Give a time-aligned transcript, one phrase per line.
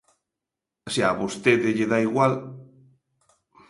[0.93, 2.33] Se a vostede lle dá igual.